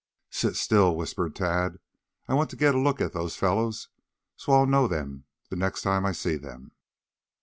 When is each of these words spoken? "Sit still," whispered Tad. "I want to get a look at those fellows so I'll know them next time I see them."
"Sit 0.31 0.55
still," 0.55 0.95
whispered 0.95 1.35
Tad. 1.35 1.77
"I 2.27 2.33
want 2.33 2.49
to 2.49 2.55
get 2.55 2.73
a 2.73 2.79
look 2.79 2.99
at 3.01 3.13
those 3.13 3.35
fellows 3.35 3.89
so 4.35 4.51
I'll 4.51 4.65
know 4.65 4.87
them 4.87 5.25
next 5.51 5.83
time 5.83 6.07
I 6.07 6.11
see 6.11 6.37
them." 6.37 6.71